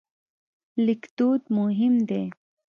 لیکدود 0.85 1.41
مهم 1.57 1.95
دی. 2.09 2.25